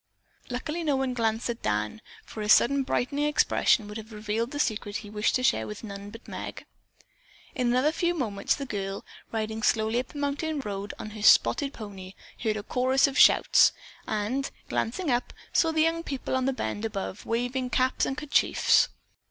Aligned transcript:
Luckily 0.49 0.83
no 0.83 0.95
one 0.95 1.13
glanced 1.13 1.47
at 1.51 1.61
Dan, 1.61 2.01
for 2.25 2.41
his 2.41 2.51
sudden 2.53 2.81
brightening 2.81 3.25
expression 3.25 3.87
would 3.87 3.97
have 3.97 4.11
revealed 4.11 4.49
the 4.49 4.57
secret 4.59 4.95
he 5.05 5.11
wished 5.11 5.35
to 5.35 5.43
share 5.43 5.67
with 5.67 5.83
none 5.83 6.09
but 6.09 6.27
Meg. 6.27 6.65
In 7.53 7.67
another 7.67 7.91
few 7.91 8.15
moments 8.15 8.55
the 8.55 8.65
girl, 8.65 9.05
riding 9.31 9.61
slowly 9.61 9.99
up 9.99 10.07
the 10.07 10.17
mountain 10.17 10.59
road 10.61 10.95
on 10.97 11.11
her 11.11 11.21
spotted 11.21 11.71
pony, 11.71 12.15
heard 12.41 12.57
a 12.57 12.63
chorus 12.63 13.05
of 13.05 13.15
shouts, 13.15 13.73
and 14.07 14.49
glancing 14.69 15.11
up, 15.11 15.33
saw 15.53 15.71
the 15.71 15.83
young 15.83 16.01
people 16.01 16.35
on 16.35 16.45
the 16.45 16.51
bend 16.53 16.83
above 16.83 17.23
waving 17.27 17.69
caps 17.69 18.03
and 18.03 18.17
kerchiefs. 18.17 18.87